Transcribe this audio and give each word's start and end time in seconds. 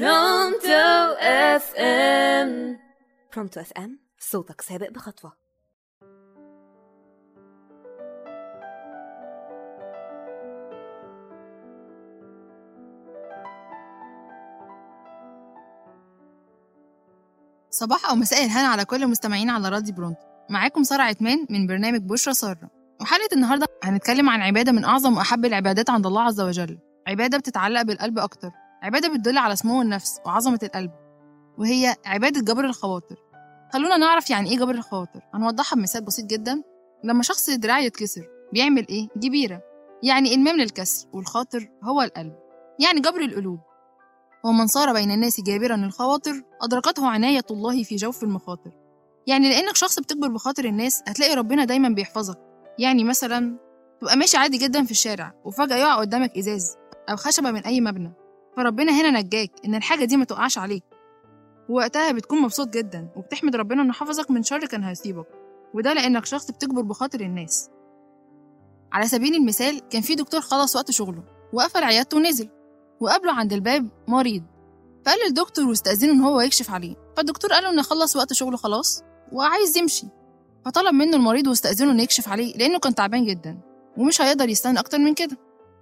برونتو 0.00 1.14
FM. 1.20 2.78
برونتو 3.34 3.60
FM 3.60 3.98
صوتك 4.18 4.60
سابق 4.60 4.90
بخطوة. 4.90 5.32
صباح 17.70 18.10
أو 18.10 18.14
مساء 18.14 18.44
الهنا 18.44 18.68
على 18.68 18.84
كل 18.84 19.02
المستمعين 19.02 19.50
على 19.50 19.68
راديو 19.68 19.94
برونتو. 19.94 20.20
معاكم 20.50 20.82
سارة 20.82 21.02
عثمان 21.02 21.46
من 21.50 21.66
برنامج 21.66 22.00
بشرى 22.00 22.34
سارة. 22.34 22.70
وحلقة 23.00 23.28
النهاردة 23.32 23.66
هنتكلم 23.84 24.30
عن 24.30 24.42
عبادة 24.42 24.72
من 24.72 24.84
أعظم 24.84 25.16
وأحب 25.16 25.44
العبادات 25.44 25.90
عند 25.90 26.06
الله 26.06 26.22
عز 26.22 26.40
وجل. 26.40 26.78
عبادة 27.06 27.38
بتتعلق 27.38 27.82
بالقلب 27.82 28.18
أكتر. 28.18 28.63
عبادة 28.84 29.08
بتدل 29.08 29.38
على 29.38 29.56
سمو 29.56 29.82
النفس 29.82 30.20
وعظمة 30.26 30.58
القلب 30.62 30.90
وهي 31.58 31.94
عبادة 32.06 32.40
جبر 32.40 32.64
الخواطر. 32.64 33.16
خلونا 33.72 33.96
نعرف 33.96 34.30
يعني 34.30 34.50
إيه 34.50 34.58
جبر 34.58 34.74
الخواطر. 34.74 35.20
هنوضحها 35.34 35.76
بمثال 35.76 36.04
بسيط 36.04 36.26
جدا. 36.26 36.62
لما 37.04 37.22
شخص 37.22 37.50
دراعه 37.50 37.80
يتكسر 37.80 38.28
بيعمل 38.52 38.88
إيه؟ 38.88 39.08
جبيرة 39.16 39.62
يعني 40.02 40.34
إلمام 40.34 40.56
للكسر 40.56 41.08
والخاطر 41.12 41.70
هو 41.84 42.02
القلب. 42.02 42.34
يعني 42.80 43.00
جبر 43.00 43.20
القلوب. 43.20 43.60
ومن 44.44 44.66
صار 44.66 44.92
بين 44.92 45.10
الناس 45.10 45.40
جابرا 45.40 45.74
الخواطر 45.74 46.42
أدركته 46.62 47.08
عناية 47.08 47.44
الله 47.50 47.82
في 47.82 47.96
جوف 47.96 48.22
المخاطر. 48.22 48.70
يعني 49.26 49.48
لأنك 49.50 49.76
شخص 49.76 50.00
بتكبر 50.00 50.28
بخاطر 50.28 50.64
الناس 50.64 51.02
هتلاقي 51.08 51.34
ربنا 51.34 51.64
دايما 51.64 51.88
بيحفظك. 51.88 52.38
يعني 52.78 53.04
مثلا 53.04 53.58
تبقى 54.00 54.16
ماشي 54.16 54.36
عادي 54.36 54.58
جدا 54.58 54.84
في 54.84 54.90
الشارع 54.90 55.34
وفجأة 55.44 55.76
يقع 55.76 56.00
قدامك 56.00 56.38
إزاز 56.38 56.76
أو 57.10 57.16
خشبة 57.16 57.50
من 57.50 57.60
أي 57.64 57.80
مبنى. 57.80 58.23
فربنا 58.56 58.92
هنا 59.00 59.20
نجاك 59.20 59.50
إن 59.64 59.74
الحاجة 59.74 60.04
دي 60.04 60.16
ما 60.16 60.24
تقعش 60.24 60.58
عليك. 60.58 60.84
ووقتها 61.68 62.12
بتكون 62.12 62.42
مبسوط 62.42 62.68
جدا 62.68 63.08
وبتحمد 63.16 63.56
ربنا 63.56 63.82
إنه 63.82 63.92
حفظك 63.92 64.30
من 64.30 64.42
شر 64.42 64.66
كان 64.66 64.84
هيصيبك 64.84 65.26
وده 65.74 65.92
لأنك 65.92 66.24
شخص 66.24 66.50
بتكبر 66.50 66.82
بخاطر 66.82 67.20
الناس. 67.20 67.70
على 68.92 69.06
سبيل 69.06 69.34
المثال 69.34 69.88
كان 69.88 70.02
في 70.02 70.14
دكتور 70.14 70.40
خلص 70.40 70.76
وقت 70.76 70.90
شغله 70.90 71.22
وقفل 71.52 71.84
عيادته 71.84 72.16
ونزل 72.16 72.48
وقابله 73.00 73.32
عند 73.32 73.52
الباب 73.52 73.88
مريض. 74.08 74.42
فقال 75.06 75.18
للدكتور 75.26 75.68
واستأذنه 75.68 76.12
إن 76.12 76.20
هو 76.20 76.40
يكشف 76.40 76.70
عليه. 76.70 76.96
فالدكتور 77.16 77.52
قال 77.52 77.62
له 77.64 77.70
إنه 77.70 77.82
خلص 77.82 78.16
وقت 78.16 78.32
شغله 78.32 78.56
خلاص 78.56 79.02
وعايز 79.32 79.76
يمشي. 79.76 80.06
فطلب 80.64 80.94
منه 80.94 81.16
المريض 81.16 81.46
واستأذنه 81.46 81.92
إنه 81.92 82.02
يكشف 82.02 82.28
عليه 82.28 82.56
لأنه 82.56 82.78
كان 82.78 82.94
تعبان 82.94 83.24
جدا 83.24 83.58
ومش 83.96 84.20
هيقدر 84.22 84.48
يستنى 84.48 84.80
أكتر 84.80 84.98
من 84.98 85.14
كده. 85.14 85.36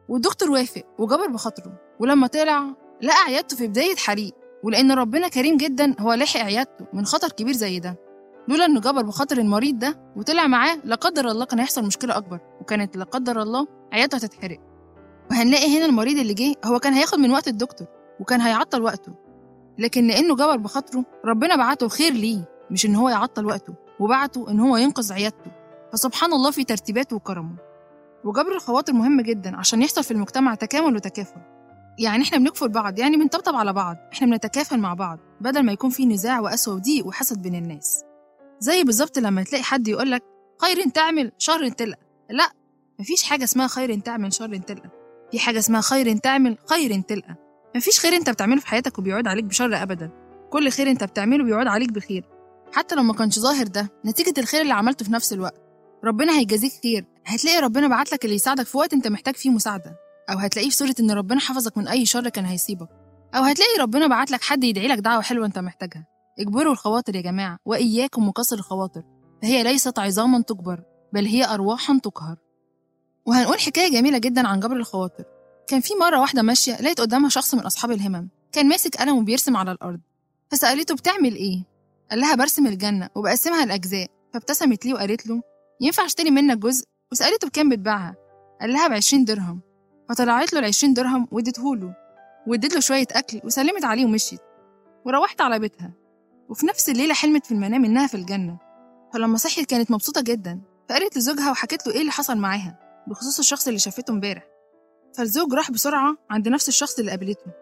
والدكتور 0.09 0.51
وافق 0.51 0.83
وجبر 0.99 1.27
بخاطره 1.27 1.73
ولما 2.01 2.27
طلع 2.27 2.65
لقى 3.03 3.17
عيادته 3.27 3.57
في 3.57 3.67
بداية 3.67 3.97
حريق 3.97 4.33
ولأن 4.63 4.93
ربنا 4.93 5.29
كريم 5.29 5.57
جدا 5.57 5.95
هو 6.01 6.13
لحق 6.13 6.41
عيادته 6.41 6.87
من 6.93 7.05
خطر 7.07 7.29
كبير 7.29 7.53
زي 7.55 7.79
ده. 7.81 7.97
لولا 8.49 8.65
إنه 8.65 8.81
جبر 8.81 9.03
بخاطر 9.03 9.39
المريض 9.39 9.79
ده 9.79 10.01
وطلع 10.17 10.47
معاه 10.47 10.79
لا 10.85 10.95
قدر 10.97 11.29
الله 11.31 11.45
كان 11.45 11.59
هيحصل 11.59 11.85
مشكلة 11.85 12.17
أكبر 12.17 12.39
وكانت 12.61 12.97
لا 12.97 13.05
قدر 13.05 13.43
الله 13.43 13.67
عيادته 13.93 14.17
هتتحرق. 14.17 14.59
وهنلاقي 15.31 15.79
هنا 15.79 15.85
المريض 15.85 16.19
اللي 16.19 16.35
جه 16.35 16.55
هو 16.65 16.79
كان 16.79 16.93
هياخد 16.93 17.19
من 17.19 17.31
وقت 17.31 17.49
الدكتور 17.49 17.87
وكان 18.21 18.41
هيعطل 18.41 18.83
وقته. 18.83 19.13
لكن 19.79 20.07
لأنه 20.07 20.35
جبر 20.37 20.57
بخاطره 20.57 21.05
ربنا 21.25 21.57
بعته 21.57 21.89
خير 21.89 22.13
ليه 22.13 22.49
مش 22.71 22.87
إن 22.87 22.95
هو 22.97 23.09
يعطل 23.09 23.47
وقته 23.47 23.75
وبعته 24.01 24.51
إن 24.51 24.61
هو 24.61 24.77
ينقذ 24.77 25.13
عيادته. 25.13 25.51
فسبحان 25.93 26.33
الله 26.33 26.51
في 26.51 26.65
ترتيباته 26.65 27.17
وكرمه. 27.17 27.57
وجبر 28.25 28.55
الخواطر 28.55 28.93
مهم 28.93 29.21
جدا 29.21 29.57
عشان 29.57 29.83
يحصل 29.83 30.05
في 30.05 30.11
المجتمع 30.11 30.55
تكامل 30.55 30.97
وتكافل. 30.97 31.41
يعني 31.99 32.23
إحنا 32.23 32.39
بنكفل 32.39 32.69
بعض 32.69 32.99
يعني 32.99 33.17
بنطبطب 33.17 33.55
على 33.55 33.73
بعض. 33.73 33.97
إحنا 34.13 34.27
بنتكافل 34.27 34.79
مع 34.79 34.95
بعض 34.95 35.19
بدل 35.41 35.63
ما 35.63 35.73
يكون 35.73 35.91
في 35.91 36.07
نزاع 36.07 36.41
وقسوة 36.41 36.75
وضيق 36.75 37.07
وحسد 37.07 37.43
بين 37.43 37.55
الناس. 37.55 38.05
زي 38.59 38.85
بالظبط 38.85 39.19
لما 39.19 39.43
تلاقي 39.43 39.65
حد 39.65 39.89
يقولك 39.89 40.23
خير 40.63 40.89
تعمل 40.89 41.33
شر 41.39 41.69
تلقى 41.69 42.01
لا. 42.31 42.51
مفيش 42.99 43.23
حاجة 43.23 43.45
اسمها 43.45 43.67
خير 43.67 44.01
تعمل 44.01 44.33
شر 44.33 44.57
تلقى 44.57 44.91
في 45.33 45.39
حاجة 45.39 45.59
اسمها 45.59 45.81
خير 45.81 46.17
تعمل 46.17 46.59
خير 46.71 47.01
تلقى 47.01 47.35
مفيش 47.77 48.01
خير 48.01 48.13
أنت 48.17 48.31
بتعمله 48.31 48.61
في 48.61 48.67
حياتك 48.67 48.99
وبيعود 48.99 49.27
عليك 49.27 49.45
بشر 49.45 49.83
ابدا. 49.83 50.11
كل 50.51 50.71
خير 50.71 50.91
أنت 50.91 51.05
بتعمله 51.05 51.45
بيعود 51.45 51.67
عليك 51.67 51.93
بخير. 51.93 52.25
حتى 52.73 52.95
لو 52.95 53.03
ما 53.03 53.13
كانش 53.15 53.39
ظاهر 53.39 53.67
ده 53.67 53.89
نتيجة 54.07 54.41
الخير 54.41 54.61
اللي 54.61 54.75
عملته 54.75 55.05
في 55.05 55.13
نفس 55.13 55.33
الوقت. 55.33 55.61
ربنا 56.05 56.39
هيجازيك 56.39 56.73
خير. 56.83 57.05
هتلاقي 57.27 57.61
ربنا 57.61 57.89
بعت 57.89 58.13
لك 58.13 58.25
اللي 58.25 58.37
يساعدك 58.37 58.67
في 58.67 58.79
وقت 58.79 58.93
انت 58.93 59.09
محتاج 59.09 59.35
فيه 59.35 59.51
مساعدة. 59.51 59.97
أو 60.31 60.39
هتلاقيه 60.39 60.71
في 60.71 60.77
صورة 60.77 60.95
إن 61.01 61.11
ربنا 61.11 61.41
حفظك 61.41 61.79
من 61.79 61.89
أي 61.89 62.07
شر 62.07 62.29
كان 62.29 62.45
هيصيبك. 62.45 62.89
أو 63.35 63.43
هتلاقي 63.43 63.81
ربنا 63.81 64.07
بعت 64.07 64.31
لك 64.31 64.43
حد 64.43 64.65
يدعي 64.65 64.89
لك 64.89 64.99
دعوة 64.99 65.23
حلوة 65.23 65.47
أنت 65.47 65.59
محتاجها. 65.59 66.07
اجبروا 66.39 66.73
الخواطر 66.73 67.17
يا 67.17 67.21
جماعة 67.21 67.59
وإياكم 67.65 68.29
وكسر 68.29 68.57
الخواطر. 68.57 69.03
فهي 69.43 69.63
ليست 69.63 69.99
عظاما 69.99 70.43
تكبر 70.43 70.83
بل 71.13 71.27
هي 71.27 71.45
أرواحا 71.45 71.99
تقهر. 72.03 72.37
وهنقول 73.27 73.61
حكاية 73.61 73.93
جميلة 73.93 74.19
جدا 74.19 74.49
عن 74.49 74.61
جبر 74.61 74.77
الخواطر. 74.77 75.25
كان 75.69 75.81
في 75.81 75.95
مرة 75.95 76.21
واحدة 76.21 76.43
ماشية 76.43 76.81
لقيت 76.81 77.01
قدامها 77.01 77.29
شخص 77.29 77.55
من 77.55 77.61
أصحاب 77.61 77.91
الهمم. 77.91 78.29
كان 78.53 78.69
ماسك 78.69 78.97
قلم 78.97 79.19
وبيرسم 79.19 79.57
على 79.57 79.73
الأرض. 79.73 80.01
فسألته 80.51 80.95
بتعمل 80.95 81.35
إيه؟ 81.35 81.65
قال 82.11 82.21
لها 82.21 82.35
برسم 82.35 82.67
الجنة 82.67 83.09
وبقسمها 83.15 83.65
لأجزاء. 83.65 84.09
فابتسمت 84.35 84.87
ليه 84.87 84.95
وقالت 84.95 85.27
له 85.27 85.43
ينفع 85.81 86.05
أشتري 86.05 86.31
منك 86.31 86.59
جزء؟ 86.59 86.85
وسألته 87.13 87.49
بكام 87.49 87.69
بتباعها. 87.69 88.15
قال 88.61 88.73
لها 88.73 88.89
بعشرين 88.89 89.25
درهم. 89.25 89.61
فطلعت 90.09 90.53
له 90.53 90.59
العشرين 90.59 90.95
درهم 90.95 91.29
واديتهوله 91.31 91.95
واديت 92.47 92.75
له 92.75 92.81
شوية 92.81 93.07
أكل 93.13 93.41
وسلمت 93.45 93.85
عليه 93.85 94.05
ومشيت. 94.05 94.41
وروحت 95.05 95.41
على 95.41 95.59
بيتها. 95.59 95.93
وفي 96.49 96.67
نفس 96.67 96.89
الليلة 96.89 97.15
حلمت 97.15 97.47
في 97.47 97.53
المنام 97.53 97.85
إنها 97.85 98.07
في 98.07 98.15
الجنة. 98.15 98.59
فلما 99.13 99.37
صحيت 99.37 99.71
كانت 99.71 99.91
مبسوطة 99.91 100.21
جدا. 100.21 100.61
فقالت 100.89 101.17
لزوجها 101.17 101.51
وحكت 101.51 101.87
له 101.87 101.95
إيه 101.95 102.01
اللي 102.01 102.13
حصل 102.13 102.37
معاها 102.37 102.79
بخصوص 103.07 103.39
الشخص 103.39 103.67
اللي 103.67 103.79
شافته 103.79 104.11
امبارح. 104.11 104.47
فالزوج 105.17 105.55
راح 105.55 105.71
بسرعة 105.71 106.17
عند 106.31 106.49
نفس 106.49 106.69
الشخص 106.69 106.99
اللي 106.99 107.11
قابلته. 107.11 107.53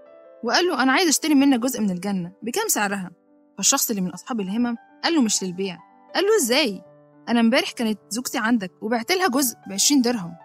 وقال 0.44 0.66
له 0.66 0.82
أنا 0.82 0.92
عايز 0.92 1.08
أشتري 1.08 1.34
منك 1.34 1.60
جزء 1.60 1.80
من 1.80 1.90
الجنة. 1.90 2.32
بكام 2.42 2.68
سعرها؟ 2.68 3.10
فالشخص 3.56 3.90
اللي 3.90 4.02
من 4.02 4.10
أصحاب 4.10 4.40
الهمم 4.40 4.76
قال 5.04 5.14
له 5.14 5.22
مش 5.22 5.42
للبيع. 5.42 5.78
قال 6.14 6.24
له 6.24 6.36
إزاي؟ 6.42 6.82
أنا 7.30 7.40
امبارح 7.40 7.70
كانت 7.70 7.98
زوجتي 8.10 8.38
عندك 8.38 8.70
وبعت 8.82 9.12
لها 9.12 9.28
جزء 9.28 9.56
بعشرين 9.68 10.02
درهم. 10.02 10.36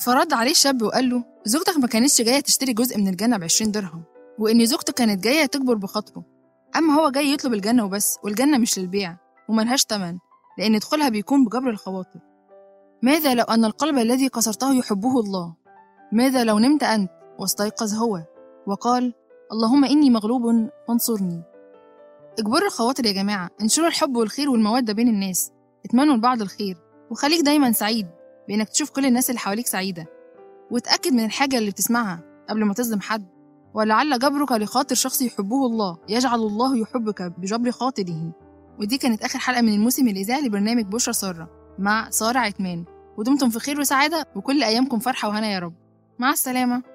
فرد 0.00 0.32
عليه 0.32 0.50
الشاب 0.50 0.82
وقال 0.82 1.10
له 1.10 1.24
زوجتك 1.44 1.76
ما 1.76 1.86
كانتش 1.86 2.22
جاية 2.22 2.40
تشتري 2.40 2.72
جزء 2.72 2.98
من 2.98 3.08
الجنة 3.08 3.36
بعشرين 3.36 3.70
درهم 3.72 4.04
وإن 4.38 4.66
زوجته 4.66 4.92
كانت 4.92 5.24
جاية 5.24 5.46
تكبر 5.46 5.74
بخاطره 5.74 6.24
أما 6.76 6.94
هو 6.94 7.10
جاي 7.10 7.32
يطلب 7.32 7.54
الجنة 7.54 7.84
وبس 7.84 8.18
والجنة 8.24 8.58
مش 8.58 8.78
للبيع 8.78 9.16
وملهاش 9.48 9.84
تمن 9.84 10.18
لأن 10.58 10.78
دخولها 10.78 11.08
بيكون 11.08 11.44
بجبر 11.44 11.70
الخواطر. 11.70 12.20
ماذا 13.02 13.34
لو 13.34 13.44
أن 13.44 13.64
القلب 13.64 13.98
الذي 13.98 14.28
كسرته 14.28 14.74
يحبه 14.74 15.20
الله؟ 15.20 15.54
ماذا 16.12 16.44
لو 16.44 16.58
نمت 16.58 16.82
أنت 16.82 17.10
واستيقظ 17.38 17.94
هو؟ 17.94 18.22
وقال 18.66 19.14
اللهم 19.52 19.84
إني 19.84 20.10
مغلوب 20.10 20.42
فانصرني. 20.88 21.42
اجبروا 22.38 22.66
الخواطر 22.66 23.06
يا 23.06 23.12
جماعة 23.12 23.50
انشروا 23.60 23.88
الحب 23.88 24.16
والخير 24.16 24.50
والمودة 24.50 24.92
بين 24.92 25.08
الناس. 25.08 25.52
اتمنوا 25.84 26.16
لبعض 26.16 26.42
الخير 26.42 26.76
وخليك 27.10 27.40
دايما 27.40 27.72
سعيد 27.72 28.06
بإنك 28.48 28.68
تشوف 28.68 28.90
كل 28.90 29.06
الناس 29.06 29.30
اللي 29.30 29.38
حواليك 29.38 29.66
سعيدة. 29.66 30.06
وتأكد 30.70 31.12
من 31.12 31.24
الحاجة 31.24 31.58
اللي 31.58 31.70
بتسمعها 31.70 32.20
قبل 32.48 32.64
ما 32.64 32.74
تظلم 32.74 33.00
حد. 33.00 33.26
ولعل 33.74 34.18
جبرك 34.18 34.52
لخاطر 34.52 34.94
شخص 34.94 35.22
يحبه 35.22 35.66
الله 35.66 35.98
يجعل 36.08 36.38
الله 36.38 36.76
يحبك 36.76 37.22
بجبر 37.22 37.70
خاطره. 37.70 38.32
ودي 38.80 38.98
كانت 38.98 39.22
آخر 39.22 39.38
حلقة 39.38 39.62
من 39.62 39.74
الموسم 39.74 40.08
الإذاعي 40.08 40.42
لبرنامج 40.42 40.84
بشرى 40.84 41.14
سارة 41.14 41.50
مع 41.78 42.10
سارة 42.10 42.38
عثمان. 42.38 42.84
ودمتم 43.18 43.50
في 43.50 43.58
خير 43.58 43.80
وسعادة 43.80 44.26
وكل 44.36 44.62
أيامكم 44.62 44.98
فرحة 44.98 45.28
وهنا 45.28 45.52
يا 45.52 45.58
رب. 45.58 45.74
مع 46.18 46.30
السلامة. 46.30 46.91